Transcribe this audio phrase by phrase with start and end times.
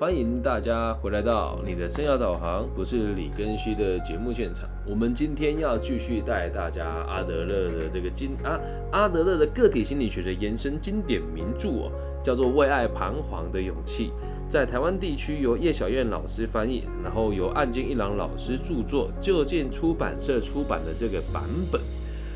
[0.00, 4.66] 欢迎大家回来到你的生涯导航，不是李根旭的节目现场。
[4.86, 8.58] 我们今天要继续带大家阿德勒的这个经啊，
[8.92, 11.92] 阿德勒的个体心理学的延伸经典名著哦，
[12.24, 14.08] 叫做《为爱彷徨的勇气》，
[14.48, 21.78] 在台湾地区由叶小燕老师翻译，然后由岸见一郎老师著作，就近出版社出版的这个版本。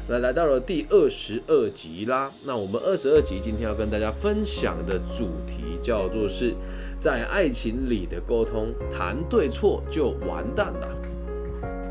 [0.07, 6.55] 来来到了第二十二集啦，那我们二十二集今天要跟大家分享的主题叫做是
[7.01, 10.89] 在爱情里的沟通，谈对错就完蛋了。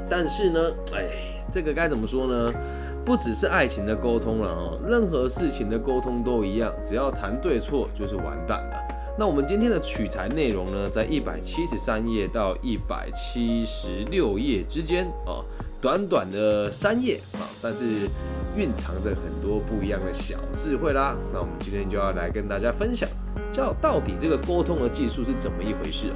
[0.08, 0.60] 但是呢，
[0.94, 2.54] 哎，这个该怎么说呢？
[3.04, 8.78] 不只是爱情的沟通了哦，任何事情的沟通都一样，只要谈对错就是完蛋了。
[9.18, 15.42] 那我们今天的取材内容呢，在一百七十三页到一百七十六页之间啊。
[15.84, 18.08] 短短的三页啊，但是
[18.56, 21.14] 蕴藏着很多不一样的小智慧啦。
[21.34, 23.10] 那我们今天就要来跟大家分享，
[23.52, 26.16] 叫到底这个沟通的技术是怎么一回事哦。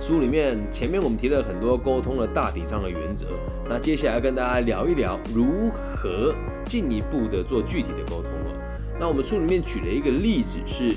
[0.00, 3.28] 书里面前面我们提了很多沟通的大体上的原则，
[3.68, 6.34] 那接下来跟大家聊一聊如何
[6.66, 8.52] 进一步的做具体的沟通哦。
[8.98, 10.90] 那我们书里面举了一个例子是，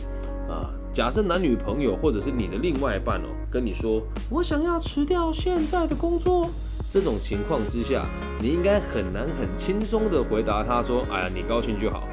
[0.50, 6.50] 啊，假设男女朋友或者是你的另外一半哦，跟你说，我想要辞掉现在的工作。
[6.92, 8.06] 这种情况之下，
[8.42, 12.06] 你应该很难很轻松的回答他说：“哎呀，你高兴就好。”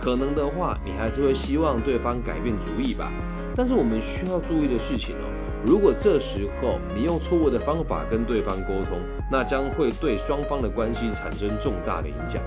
[0.00, 3.10] 可能的话，你还是会希望对方改变主意吧。
[3.56, 5.26] 但是我们需要注意的事情哦，
[5.66, 9.00] 如果这时候你用错误的方法跟对方沟通，
[9.32, 12.40] 那将会对双方的关系产生重大的影响。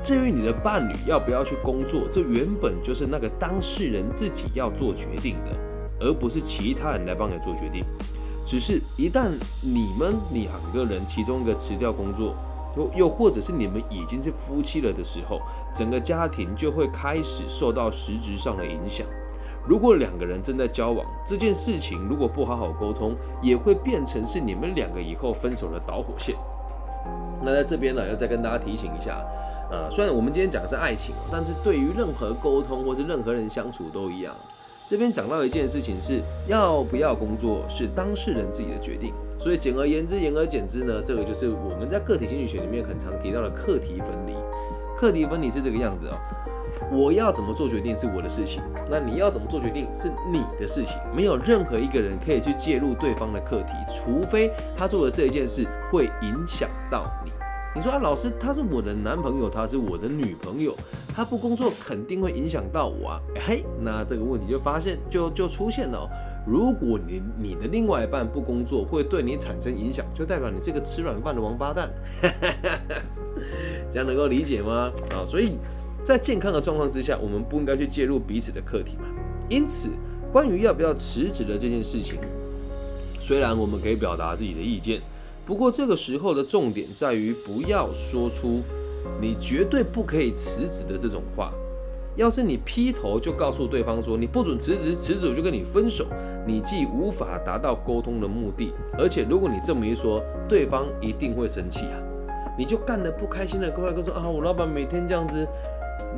[0.00, 5.50] 至于你的伴侣要不要去工作，这原本就是那个当事人自己要做决定的，
[5.98, 7.84] 而不是其他人来帮你做决定。
[8.50, 9.28] 只是，一旦
[9.62, 12.34] 你们两个人其中一个辞掉工作，
[12.76, 15.40] 又又或者是你们已经是夫妻了的时候，
[15.72, 19.06] 整个家庭就会开始受到实质上的影响。
[19.68, 26.34] 如果两个人正在交往，这件事情如果不好好沟通，也会变成是你们两个以后分手的导火线。
[27.44, 29.24] 那在这边呢，要再跟大家提醒一下，
[29.70, 34.34] 呃，虽然我们今天讲的是爱情，但是对于任何沟通或是任何人相处都一样。
[34.90, 44.34] 这边讲到一件事情是要不要工作是当事人自己的决定，所以简而言之，言而简之呢，这个就是我们在个体心理学里面很常提到的课题分离。
[44.98, 46.18] 课题分离是这个样子哦，
[46.90, 57.08] 我要怎么做决定是我的事情，那你要怎么做决定是你的事情，没有任何一个人可以去介入对方的课题，除非他做的这一件事会影响到。
[57.72, 60.76] 你说啊，老师，他是我的男朋友，他是我的女朋友，
[61.14, 63.20] 他不工作肯定会影响到我啊。
[63.46, 66.10] 嘿，那这个问题就发现就就出现了。
[66.44, 71.88] 如果你你的另外一半不工作会对你产生影响，就代表你这个吃软饭的王八蛋。
[73.88, 74.90] 这样能够理解吗？
[75.12, 75.56] 啊，所以
[76.02, 79.04] 在健康的状况之下，我们不应该去介入彼此的课题嘛。
[79.48, 79.90] 因此，
[80.32, 82.18] 关于要不要辞职的这件事情，
[83.20, 85.00] 虽然我们可以表达自己的意见。
[85.44, 88.62] 不过这个时候的重点在于，不要说出
[89.20, 91.52] 你绝对不可以辞职的这种话。
[92.16, 96.04] 要是你劈头就告诉对方说你不准辞职，辞职我就跟你分手，
[96.46, 101.96] 你既无法达到沟通的目的，而且如果你这么一说，对方一定会生气啊！
[102.58, 105.46] 你就干得不开心的，过来跟说啊，我老板每天这样子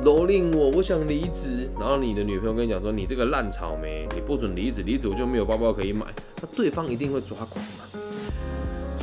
[0.03, 1.69] 蹂躏我，我想离职。
[1.79, 6.07] 然后你的女朋友跟你讲说，你这个烂草莓，你不准离职，离职我就没有包包可以买，
[6.41, 7.92] 那对方一定会抓狂嘛。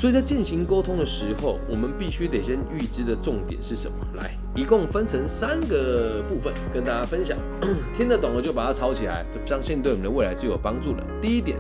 [0.01, 3.97] 所以在进行沟通的时候，我们必须得先预知的重点是什么？
[4.17, 7.37] 来，一共分成三个部分跟大家分享，
[7.95, 11.05] 听得懂了就把它抄起来，就相信对我们的未来是有帮助的。
[11.21, 11.59] 第一点，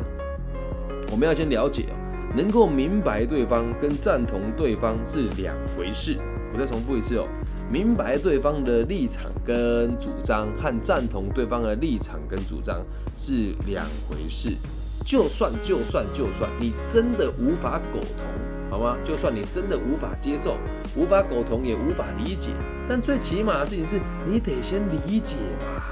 [1.12, 1.88] 我们要先了解。
[1.90, 1.94] 哦，
[2.34, 6.16] 能够明白对方跟赞同对方是两回事。
[6.54, 7.28] 我再重复一次哦，
[7.70, 12.82] 明白对方的立场跟主张和赞同对方的立场跟主张
[13.14, 14.56] 是两回事。
[15.04, 18.26] 就算就算就算你真的无法苟同，
[18.70, 18.96] 好吗？
[19.04, 20.56] 就算你真的无法接受、
[20.94, 22.50] 无法苟同也无法理解，
[22.88, 25.90] 但最起码的事情是你得先理解吧，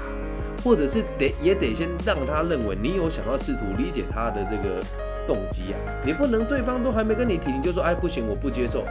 [0.63, 4.83] 或者是得也得先让他认为你有想要试图理解他的这个
[5.27, 5.77] 动机啊。
[6.05, 8.85] 你不能对方都还没跟你提，你就说哎不行，我不接受。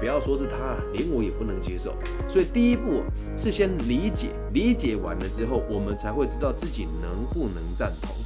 [0.00, 0.56] 不要说是他，
[0.94, 1.94] 连我也不能接受。
[2.26, 3.02] 所以第一步
[3.36, 8.16] 是先理解，理解完了之后，我们才会知道自己能不能赞同。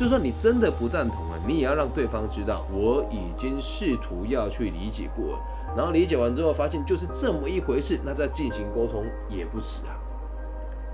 [0.00, 5.40] 就算你真的不赞同啊，你也要让对方知道，我已经试图要去理解过了，
[5.76, 9.92] 然后理解完之后发现就是这么一回事，那再进行沟通也不迟啊。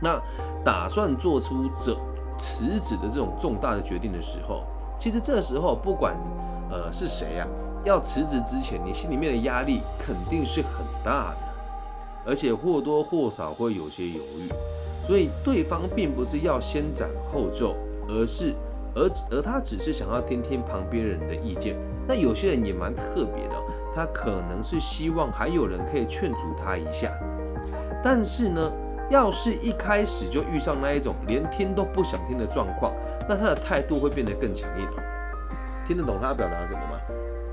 [0.03, 0.21] 那
[0.65, 1.97] 打算做出这
[2.37, 4.65] 辞职的这种重大的决定的时候，
[4.99, 6.17] 其实这时候不管
[6.69, 7.47] 呃是谁啊，
[7.85, 11.37] 要辞职之前，你心里面的压力肯定是很大的，
[12.27, 14.51] 而且或多或少会有些犹豫，
[15.07, 17.77] 所以对方并不是要先斩后奏，
[18.09, 18.53] 而是。
[18.97, 21.77] 而而他只是想要听听旁边人的意见。
[22.09, 23.55] 那有些人也蛮特别的，
[23.95, 27.13] 他可能是希望还有人可以劝阻他一下。
[28.03, 28.73] 但是呢，
[29.11, 32.93] 要是一开始就遇上那一种连听都不想听的状况，
[33.29, 34.89] 那他的态度会变得更强硬。
[35.87, 36.99] 听得懂他表达什么吗？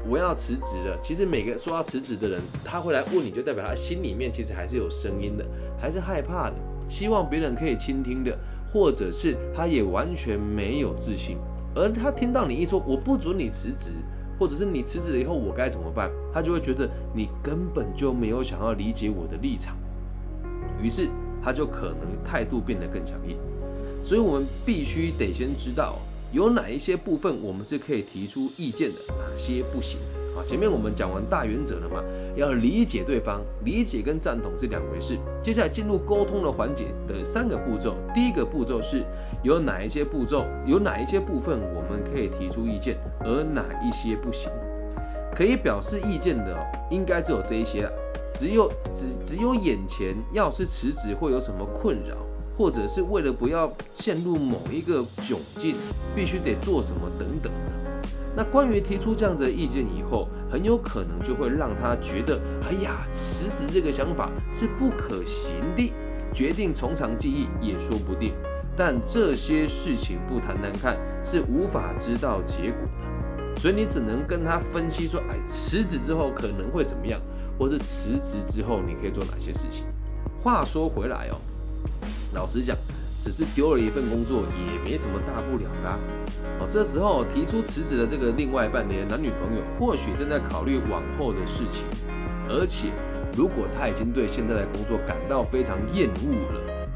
[0.06, 0.98] 我要辞职了。
[1.02, 5.46] 其实每个说要辞职的人，他会来问你，就代表他心里面其实还是有声音的，
[5.80, 6.56] 还是害怕的，
[6.90, 8.38] 希望别人可以倾听的，
[8.72, 11.38] 或者是他也完全没有自信。
[11.76, 13.94] 而他听到你一说我不准你辞职，
[14.40, 19.76] 或者是你辞职了以后我该怎么办，他就会觉得你根本就没有想要理解我的立场，
[20.82, 21.08] 于是
[21.42, 23.38] 他就可能态度变得更强硬。
[24.04, 25.98] 所以我们必须得先知道。
[26.32, 30.00] 有哪一些部分我们是可以提出意见的，哪些不行？
[30.36, 32.04] 啊，前面我们讲完大原则了嘛，
[32.36, 35.18] 要理解对方，理解跟赞同是两回事。
[35.42, 39.04] 接下来进入沟通的环节的三个步骤，第一个步骤是
[39.44, 44.52] 有哪一些步骤，有哪一些部分我们可以提出意见，而哪一些不行？
[45.36, 46.58] 可以表示意见的，
[46.90, 47.92] 应该只有这一些了。
[48.36, 52.16] 只有只只有眼前要是辞职会有什么困扰？
[52.56, 55.76] 或者是为了不要陷入某一个窘境，
[56.16, 57.52] 必须得做什么等等。
[58.36, 65.94] 那关于提出这样子的意见以后，很有可能就会让他觉得，哎呀，辞职这个想法是不可行的，
[66.34, 68.34] 决定从长计议也说不定。
[68.76, 73.60] 但这些事情不谈谈看，是无法知道结果的。
[73.60, 77.22] 所以你只能跟他分析说，哎，辞职之后可能会怎么样，
[77.60, 79.86] 或是辞职之后你可以做哪些事情。
[80.42, 81.38] 话说回来哦。
[82.34, 82.76] 老实讲，
[83.24, 85.90] 只是丢了一份工作，也没什么大不了的。
[86.60, 91.86] 哦，这时候提出辞职的这个另外半年男女朋友，或许正在考虑往后的事情。
[92.50, 92.90] 而且，
[93.38, 96.88] 如果他已经对现在的工作感到非常厌恶了，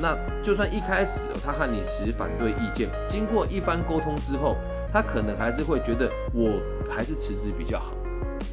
[0.00, 4.56] 那就算一开始他和你持反对意见，经过一番沟通之后，
[4.90, 6.58] 他可能还是会觉得我
[6.88, 7.92] 还是辞职比较好。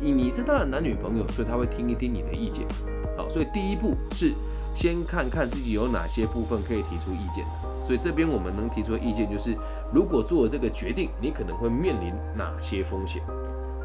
[0.02, 2.68] 你你是他的男女朋友，所以他会听一听你的意见。
[3.16, 4.34] 好，所以第一步是。
[4.78, 9.58] 先看看自己有哪些部分可以提出意见的，所以这边我们能提出的意见就是，
[9.92, 13.24] 如果做了这个决定，你可能会面临哪些风险。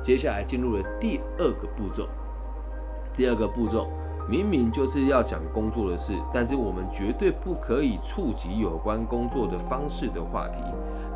[0.02, 2.06] 接下来进入了第二个步骤，
[3.16, 3.88] 第二个步骤
[4.28, 10.58] 明明就是要讲工作的事，但是我们绝对不可以触及有关工作的方式的话题。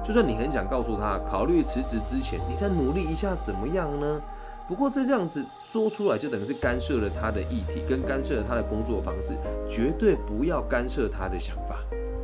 [0.02, 4.22] 就算你很想告诉他，考虑辞职之前，你再努力一下怎么样呢？
[4.68, 9.34] 不过这样子说出来，就等于是干涉了他的议题，跟干涉了他的工作方式，
[9.68, 11.76] 绝对不要干涉他的想法。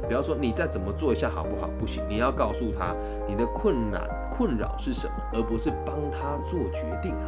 [0.09, 1.71] 比方说，你再怎么做一下好不好？
[1.79, 2.97] 不行，你要告诉他
[3.29, 4.03] 你的困难、
[4.37, 7.27] 困扰是什么，而不是帮他做决定啊。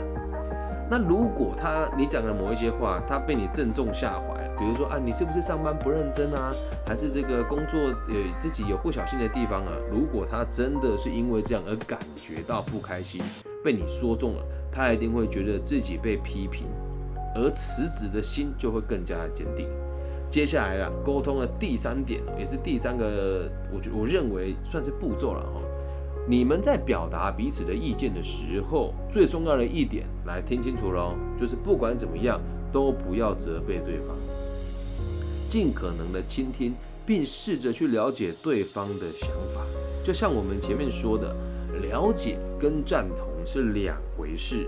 [0.90, 6.52] 那如果他你讲的某一些话，他被你正中下怀，比如说啊，你是不是上班不认真啊？
[6.84, 9.72] 还是这个工作呃自己有不小心的地方啊？
[9.88, 13.22] 如果他真的是因为这样而感觉到不开心，
[13.62, 14.42] 被你说中了。
[14.74, 16.66] 他一定会觉得自己被批评，
[17.36, 19.68] 而辞职的心就会更加的坚定。
[20.28, 25.60] 接下来了，沟通的第三点，也是第三个，我觉我认为算是步骤了哈。
[26.26, 32.40] 你们在表达彼此的意见的时候，最重要的一点，来听清楚喽，就是不管怎么样，
[32.72, 34.16] 都不要责备对方，
[35.46, 36.74] 尽可能的倾听，
[37.06, 39.60] 并试着去了解对方的想法。
[40.02, 41.32] 就像我们前面说的，
[41.80, 43.33] 了解跟赞同。
[43.46, 44.66] 是两回事，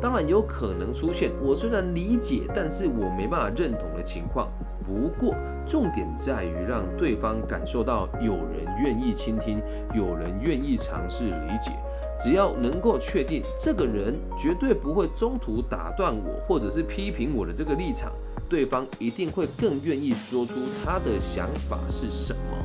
[0.00, 4.48] 当然有可能出现我虽然理解，但是我没办法认同的情况。
[4.86, 5.34] 不过
[5.66, 9.62] 重点在于让对方感受到有人愿意倾听，
[9.94, 11.72] 有人愿意尝试理解。
[12.18, 18.12] 只要能够确定这个人绝对不会中途打断我，或者是批评我的这个立场，
[18.48, 20.54] 对方一定会更愿意说出
[20.84, 22.56] 他的想法是什么。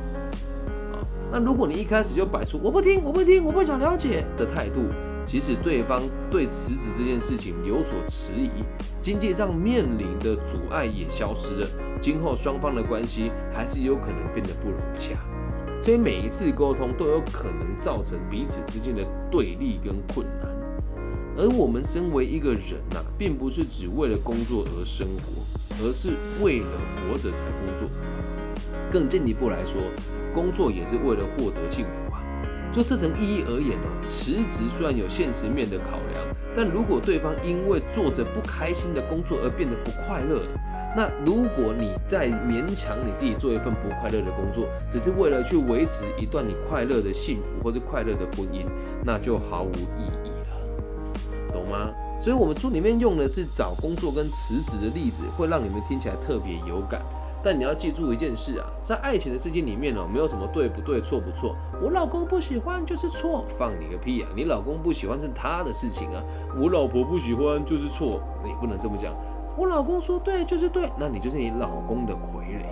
[0.92, 1.02] 啊，
[1.32, 4.82] 那如果你一开始就摆出我不听，我不听，我不想了解的态度。
[5.24, 8.64] 即使对方对辞职这件事情有所迟疑，
[9.00, 11.68] 经济上面临的阻碍也消失了，
[12.00, 15.14] 今后双方的关系还是有可能变得不融洽。
[15.80, 20.50] 所以每一次沟通都有可能造成彼此之间的对立跟困难。
[21.38, 25.42] 而我们身为一个人呐，并不是只为了工作而生活，
[25.82, 26.10] 而是
[26.42, 27.88] 为了活着才工作。
[28.90, 29.80] 更进一步来说，
[30.34, 32.09] 工作也是为了获得幸福。
[32.72, 36.24] 就这层意义而言哦，辞职虽然有现实面的考量，
[36.54, 40.48] 但如果对方因为做着不开心的工作而变得不快乐了，
[40.96, 48.64] 那如果你在勉强你自己做一份不快乐的工作，只是为了去维持一段你快乐的幸福或是快乐的婚姻，
[49.04, 51.90] 那就毫无意义了，懂吗？
[52.20, 57.00] 所以，我们书里面用的是找工作跟辞职的例子，会让你们听起来特别有感。
[57.42, 61.56] 但你要记住一件事啊，在爱情的世界里面哦，没有什么对不对、错不错。
[61.82, 64.28] 我老公不喜欢就是错，放你个屁啊！
[64.36, 66.22] 你老公不喜欢是他的事情啊，
[66.60, 69.14] 我老婆不喜欢就是错，你不能这么讲。
[69.56, 72.66] 我老公说对就是对，那你就是你老公的傀儡。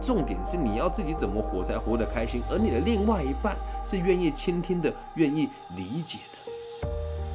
[0.00, 6.88] 重点是你要自己怎么活才活得开心，而你的另外一半是愿意倾听的、愿意理解的。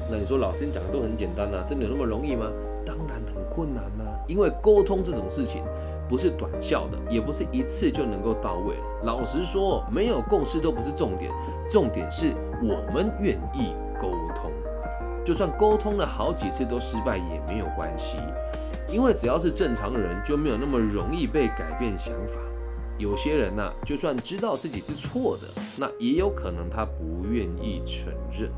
[0.09, 2.45] 那你说老师你讲的都很简单啊，真的有那么容易吗？
[2.85, 5.63] 当然很困难呐，因为沟通这种事情。
[6.09, 8.75] 不是短效的，也不是一次就能够到位。
[9.03, 11.31] 老实说，没有共识都不是重点，
[11.69, 14.51] 重点是我们愿意沟通。
[15.23, 18.17] 就算沟通了好几次都失败也没有关系，
[18.87, 22.39] 因为只要是正常人，就没有那么容易被改变想法。
[22.97, 28.49] 有些人呐，就算知道自己是错的，那也有可能他不愿意承认。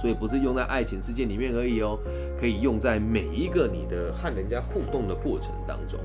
[0.00, 1.98] 所以不是用在爱情世界里面而已哦，
[2.40, 6.00] 可以用在每一个你的和人家互动的过程当中。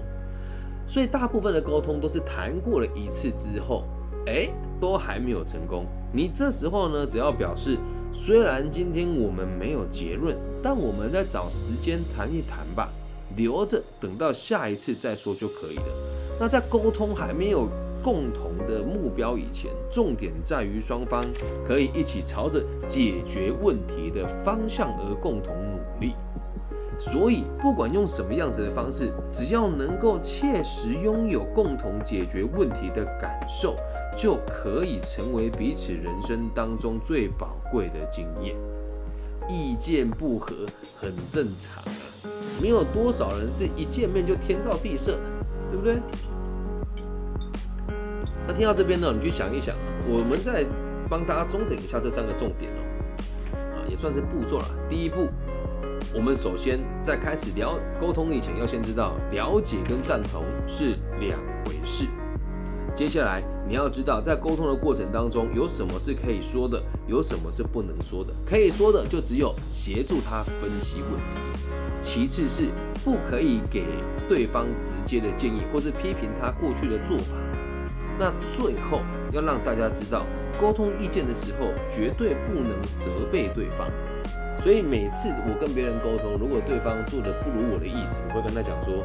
[0.88, 3.84] 所以大部分的沟通都是谈过了一次之后，
[4.25, 5.86] 哎，都还没有成功。
[6.13, 7.77] 你这时候呢，只要表示，
[8.13, 12.89] 虽然今天我们没有结论，但我们再找时间谈一谈吧，
[13.36, 15.84] 留着等到下一次再说就可以了。
[16.39, 17.67] 那在沟通还没有
[18.01, 21.25] 共同的目标以前，重点在于双方
[21.65, 26.13] 可以一起朝着解决问题的方向而共同努力。
[26.99, 33.75] 所以，不管用什么样子的方式，只要能够切实拥有共同解决问题的感受，
[34.17, 38.55] 就可以成为彼此人生当中最宝贵的经验。
[39.47, 40.55] 意见不合
[40.99, 42.01] 很正常啊，
[42.59, 45.19] 没有多少人是一见面就天造地设的，
[45.69, 46.01] 对不对？
[48.47, 49.75] 那听到这边呢，你去想一想，
[50.09, 50.65] 我们再
[51.07, 52.81] 帮大家中整一下这三个重点哦，
[53.53, 54.65] 啊，也算是步骤了。
[54.89, 55.27] 第一步。
[56.13, 62.07] 我们首先在开始聊沟通以前，要先知道了解跟赞同是两回事。
[62.95, 68.33] 接下来你要知道，在沟通的过程当中，有什么是可以说的，有什么是不能说的。
[68.45, 71.61] 可以说的就只有协助他分析问题，
[72.01, 72.69] 其次是
[73.03, 73.83] 不可以给
[74.29, 77.35] 对方直接的建议，或是批评他过去的做法。
[78.17, 79.01] 那最后
[79.33, 80.25] 要让大家知道，
[80.59, 83.91] 沟通意见的时候，绝对不能责备对方。
[84.67, 88.95] 所以每次我跟别人沟通，如果对方做的不如我的意思，我会跟他讲说，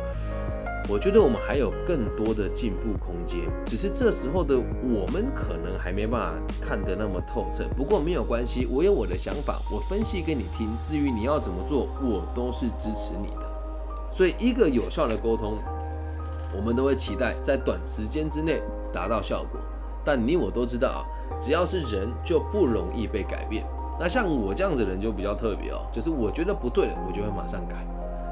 [0.89, 7.63] 我觉得我们还有更多的进步空间，只是这时候的我们可能还没办法看得那么透彻。
[7.77, 10.69] 不过没有关系，我有我的想法，我分析给你听。
[10.81, 13.49] 至于你要怎么做，我都是支持你的。
[14.11, 15.59] 所以一个有效的沟通，
[16.57, 18.61] 我们都会期待在短时间之内
[18.93, 19.61] 达到效果。
[20.05, 21.07] 但你我都知道啊，
[21.41, 23.65] 只要是人，就不容易被改变。
[24.01, 27.77] 那像我这样子的人就比较特别哦，就是我觉得不对了，我就会马上改。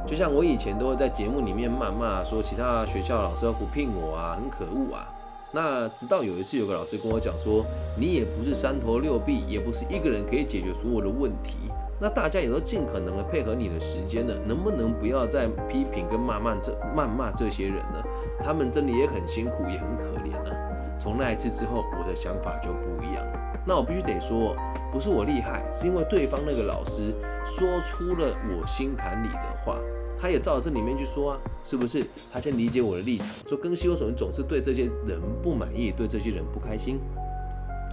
[0.06, 5.06] 就像我以前都会在节目里面谩骂说其他学校老师要不聘我啊，很可恶啊。
[5.52, 7.64] 那直到有一次有个老师跟我讲说，
[7.96, 11.70] 你也不是三头六臂，也不是一个人可以解决所有的问题。
[12.00, 18.02] 那大家也都尽可能的配合你的时间了，能不能不要再批评跟谩骂这谩骂这些人呢？
[18.42, 20.56] 他们真的也很辛苦，也很可怜啊。
[20.98, 23.24] 从那一次之后，我的想法就不一样。
[23.66, 24.56] 那我必须得说。
[24.92, 27.14] 不是我厉害，是因为对方那个老师
[27.46, 29.78] 说出了我心坎里的话，
[30.20, 32.04] 他也照着这里面去说啊，是不是？
[32.32, 36.98] 他先理解我的立场，说庚希为什么总是对这些人不满意，对这些人不开心。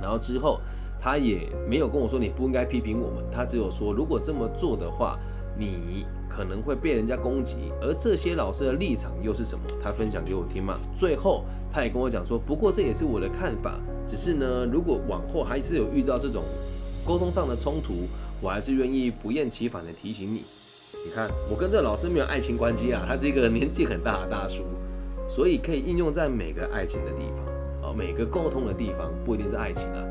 [0.02, 0.60] 然后之后
[1.00, 5.20] 他也没有跟我说你不应该批评我们，他只有说如果这么做的话，
[5.56, 7.72] 你可能会被人家攻击。
[7.80, 9.64] 而这些老师的立场又是什么？
[9.84, 10.80] 他分享给我听嘛。
[10.96, 16.44] 最后他也跟我讲说，不过这也是我的看法，只是呢，如果往后还是有遇到这种。
[17.08, 18.06] 沟通上的冲突，
[18.42, 20.42] 我还是愿意不厌其烦的提醒你。
[21.06, 24.64] 你看，我跟这老师没有爱情关系啊，他是一个年纪很大的大叔，
[25.30, 30.04] 所以可以应用在每个爱情的地方，哦，每个沟通的地方，不一定是爱情啊。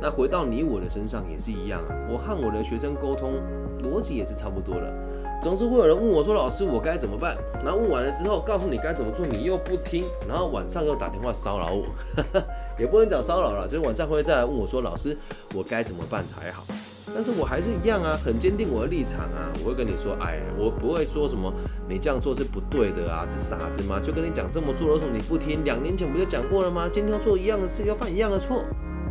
[0.00, 3.32] 那回到你我的身上也是一样啊，我和我的学生沟通
[3.82, 4.94] 逻辑也是差不多的。
[5.42, 11.84] 总是会有人问我说：“老师，我该怎么办？”然后问完了之后，告诉你该怎么做，你又不听，然后晚上又打电话骚扰我。
[12.78, 15.16] 也不能讲骚扰了，就是晚上会再来问我说：“老师，
[15.54, 16.64] 我该怎么办才好？”
[17.14, 19.50] 但是我还是一样啊，很坚定我的立场啊。
[19.64, 21.52] 我会跟你说：“哎，我不会说什么
[21.88, 26.86] 你这样做是不对的啊，是傻子吗？”就跟你讲这么做的时候你不听，两年前不就讲过了吗？
[26.90, 28.62] 今天要做一样的事，要犯一样的错，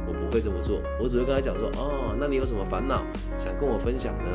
[0.08, 0.80] 我不会这么做。
[1.02, 3.04] 我只会跟他讲说：“哦，那你有什么烦恼
[3.38, 4.30] 想跟我分享呢？”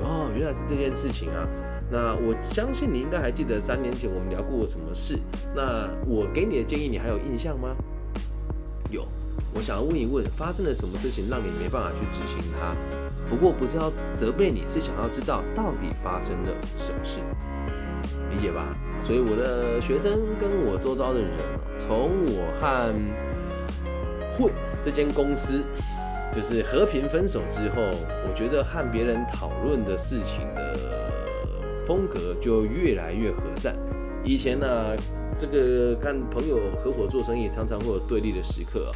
[0.00, 1.46] 哦，原来是这件事情啊。
[1.90, 5.18] 那我相信你应该还记得三年前我们聊过什么事。
[5.56, 7.74] 那我给你的建议，你还有印象吗？
[8.90, 9.06] 有，
[9.54, 12.74] 我想要问一问，发生了什么事情让你没办法去执行它？
[13.28, 17.20] 不过不是要责备你，是想要知道到底发生了什么事，
[18.30, 18.76] 理解吧？
[19.00, 21.30] 所以我的学生跟我周遭的人，
[21.78, 22.92] 从我和
[24.32, 25.62] 混这间公司
[26.34, 27.82] 就是和平分手之后，
[28.26, 30.76] 我觉得和别人讨论的事情的
[31.86, 33.76] 风格就越来越和善。
[34.24, 34.96] 以前呢，
[35.36, 38.92] 这个跟朋友合伙做生意，常常会有对立的时刻。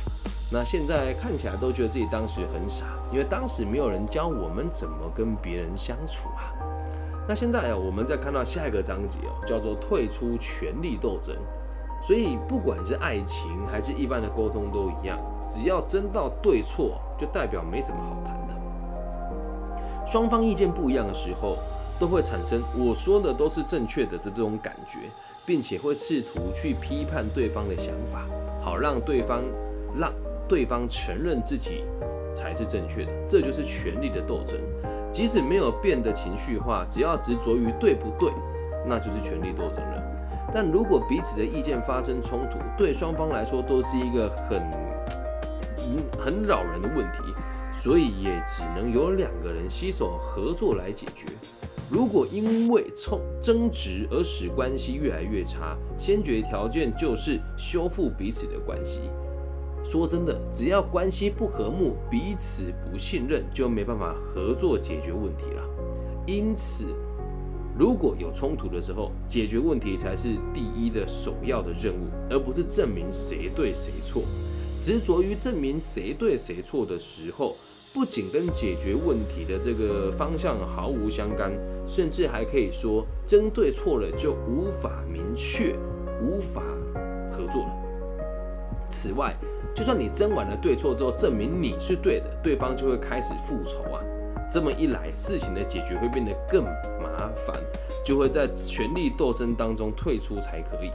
[0.53, 6.53] 那现在看起来都觉得自己当时很傻，因为当时没有人教我们怎么跟别人相处啊。
[7.27, 11.35] 那现在啊，我们再看到下一个章节哦，叫做退出权力斗争。
[12.07, 20.07] 所以不管是爱情还是一般的沟通都一样，只要争到对错，就代表没什么好谈的。
[20.07, 21.57] 双方意见不一样的时候，
[21.99, 24.99] 都会产生我说的都是正确的的这种感觉，
[25.47, 28.27] 并且会试图去批判对方的想法，
[28.63, 29.43] 好让对方
[29.99, 30.13] 让
[30.49, 31.85] 对方承认自己
[32.35, 33.13] 才是正确的。
[33.29, 34.59] 这就是权力的斗争。
[35.13, 38.33] 即使没有变得情绪化，只要执着于对不对，
[38.87, 40.03] 那就是权力斗争了。
[40.53, 44.63] 但如果彼此的意见发生冲突，对双方来说都是一个很
[46.19, 47.19] 很扰人的问题，
[47.73, 51.27] 所以也只能有两个人携手合作来解决。
[51.95, 59.03] 如果因为冲争执而使关系越来越差，先决条件就是修复彼此的关系。
[59.85, 65.63] 说真的，只要关系不和睦，彼此不信任，就没办法合作解决问题了。
[66.27, 66.87] 因此，
[67.79, 74.23] 如果有冲突的时候，解决问题才是第一的首要的任务，而不是证明谁对谁错。
[74.81, 77.55] 执着于证明谁对谁错的时候，
[77.95, 81.53] 不仅跟解决问题的这个方向毫无相干，
[81.87, 85.77] 甚至还可以说，争对错了就无法明确，
[86.21, 86.61] 无法
[87.31, 87.69] 合作了。
[88.91, 89.33] 此外，
[89.73, 94.03] 就算你争完了对错之后，证明你是对的，对方就会开始复仇啊。
[94.51, 96.65] 这么一来，事情的解决会变得更
[97.01, 97.63] 麻烦，
[98.05, 100.91] 就会在权力斗争当中退出才可以。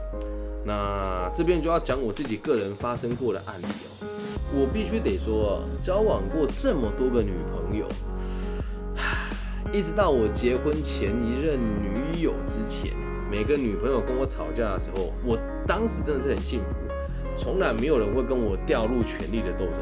[0.66, 4.06] 那这边就要讲我自己个人发生过的案例哦。
[4.52, 7.86] 我必须得说，交往过这么多个女朋友，
[9.72, 12.92] 一直到我结婚前一任女友之前，
[13.30, 16.66] 每个女朋友跟我吵架的时候，我当时真的是很幸福。
[17.36, 19.80] 从来没有人会跟我掉入权力的斗争。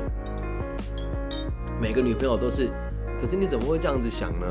[1.81, 2.71] 每个女朋友都是，
[3.21, 4.47] 可是你怎么会这样子想呢？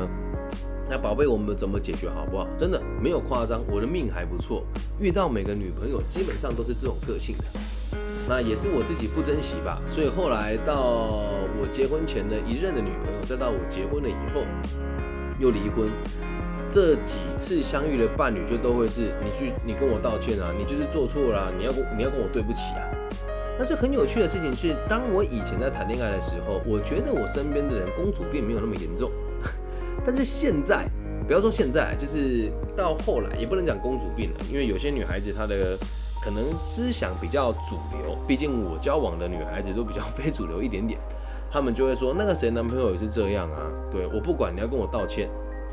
[0.90, 2.46] 那宝贝，我们怎么解决好不好？
[2.56, 4.64] 真的没有夸张，我的命还不错，
[4.98, 7.44] 遇到每个女朋友基本上都是这种个性的。
[8.28, 9.80] 那也是我自己不珍惜吧。
[9.88, 11.24] 所以后来到
[11.58, 14.42] 我结婚前的一任的女朋友，再到我结婚了以后
[15.38, 15.88] 又离婚。
[16.70, 22.84] 这几次相遇的伴侣就都会是你去，你跟我道歉啊，你就是做错了，你要跟你要跟我对不起啊。
[23.56, 29.10] 但是很有趣的事情是，当我以前在谈恋爱的时候，我觉得我身边的人公主病没有那么严重。
[30.04, 30.86] 但是现在，
[31.26, 35.76] 不要说现在，就是到后来也不能讲公主病了，因为有些女孩子她的
[36.22, 40.98] 可能思想比较主流，毕竟我交往的女孩子都比较非主流一点点，
[41.50, 45.28] 她们就会说那个谁男朋友也是这样啊，对我不管你要跟我道歉。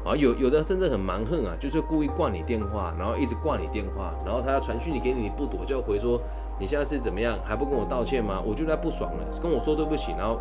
[0.05, 6.21] 啊，有有的甚至很蛮横啊，就是故意挂你电话，然后一直挂你电话，然后他要传讯息给你，你不躲就回说
[6.59, 8.39] 你现在是怎么样，还不跟我道歉吗？
[8.45, 10.39] 我就在不爽了，跟我说对不起，然后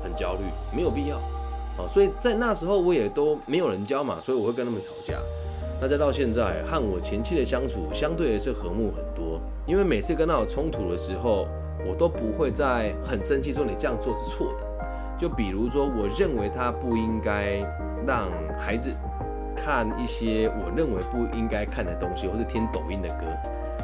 [0.00, 0.42] 很焦虑，
[0.72, 1.16] 没有必要。
[1.76, 5.18] 啊，所以在那时候我也都没有人教嘛，所以我会跟他们吵架。
[5.84, 11.46] 那再到现在和我前妻的相处，相对的是和睦很多，因为每次跟他有冲突的时候，
[11.86, 14.88] 我都不会再很生气说你这样做是错的。
[15.18, 17.58] 就比如说，我认为他不应该
[18.06, 18.94] 让孩子
[19.54, 23.26] 看一些我认为不应该看的东西，或是听抖音的歌，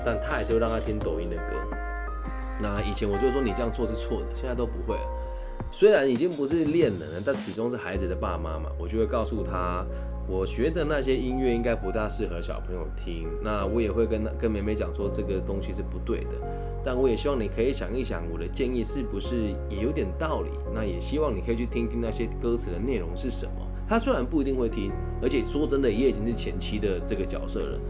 [0.02, 1.42] 但他还是会让他听抖音的歌。
[2.58, 4.98] 那以前我就说你这样做是错的，现在都不会。
[5.72, 9.86] 虽然已经不是恋人了，但始终是孩子的爸妈嘛，我就会告诉他，
[10.28, 13.28] 我学的那些音乐应该不大适合小朋友听。
[13.42, 16.30] 那我也会跟跟妹妹讲说，这个东西是不对的。
[16.82, 20.50] 但我也希望你可以想一想，我的建议是不是也有点道理？
[20.74, 23.52] 那也希望你可以去听听那些歌词的内容是什么。
[23.88, 27.80] 他虽然不一定会听，而且说真的，也已经是前期的这个角色了。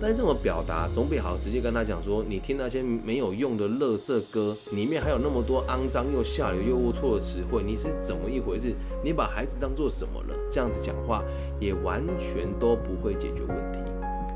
[0.00, 8.74] 但是这么表达总比好直接跟他讲说，你听那些没有用的垃圾歌，里面还有那么多肮脏又下流又龌龊的词汇，你是怎么一回事？
[9.02, 10.38] 你把孩子当做什么了？
[10.50, 11.22] 这样子讲话
[11.58, 13.78] 也完全都不会解决问题。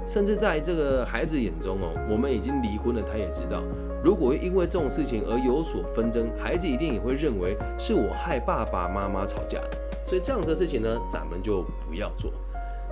[0.07, 3.63] 甚至在这个孩子眼中哦，我们已经离婚了，他也知道。
[4.03, 9.79] 如果因为这种事情而有所纷争，孩子一定也会认为是我害爸爸妈妈吵架的。
[10.05, 12.33] 所以这样子的事情呢，咱们就不要做，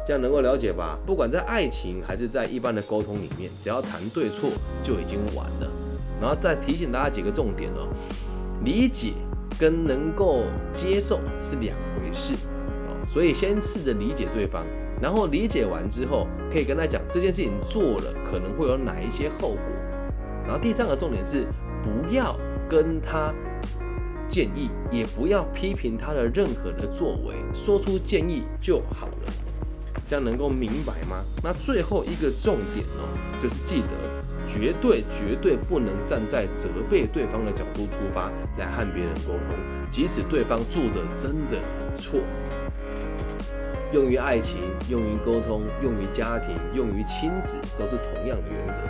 [0.09, 0.99] 这样能够了解吧？
[1.05, 4.49] 不管在爱情还是在一般的沟通里面，只要谈对错
[4.83, 5.71] 就已经完了。
[6.19, 7.87] 然后再提醒大家几个重点哦，
[8.65, 9.13] 理解
[9.61, 12.33] 跟能够接受是两回事
[12.89, 12.97] 哦。
[13.07, 14.65] 所以先试着理解对方，
[14.99, 19.61] 然后理解完之后，可以跟他讲这件事情做了可能会有哪一些后果。
[20.47, 21.47] 然后第三个重点是，
[21.83, 22.35] 不要
[22.67, 23.31] 跟他
[24.27, 29.33] 建议，也不要批评他的任何的作为，说出建议就好了。
[30.09, 31.23] 这样能够明白吗？
[31.45, 33.05] 那最后一个重点哦，
[33.43, 33.89] 就是记得
[34.47, 39.55] 绝对绝对不能站在责备对方的角度出发来和别人沟通，
[39.91, 42.21] 即使对方做的真的很错。
[43.91, 48.83] 用于爱情、用于沟通、用于家庭、用于亲子，都是同样的原则。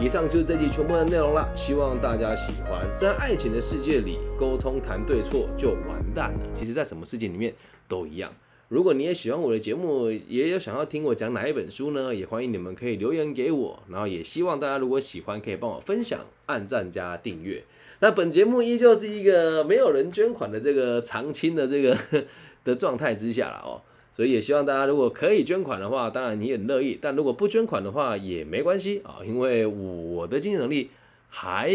[0.00, 2.84] 以上就是这集全部的内容了，希望大家喜欢。
[2.96, 6.40] 在爱情的世界里，沟通谈对错就完蛋了。
[6.52, 7.54] 其实，在什么世界里面
[7.86, 8.28] 都一样。
[8.70, 12.14] 如果你也喜欢我的节目，也有想要听我讲哪一本书呢？
[12.14, 13.82] 也欢迎你们可以留言给我。
[13.88, 17.64] 然后也希望大家如果喜欢，可以帮我分享、按赞加订阅。
[17.98, 21.98] 那本节目依旧是一个没有人捐款的这个长青的这个
[22.62, 23.82] 的状态之下了哦。
[24.12, 30.90] 所以也希望大家如果可以捐款的话，当然你很乐意；但如果不捐款的话也没关系啊，因为我的经济能力
[31.28, 31.74] 还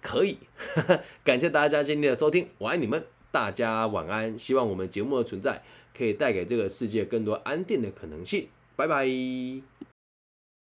[0.00, 0.36] 可以。
[1.24, 4.38] 感谢大家今天的收听，我爱你们，大家晚安。
[4.38, 5.60] 希望我们节目的存在
[5.96, 8.48] 可以带给这个世界更多安定的可能性。
[8.76, 9.75] 拜拜。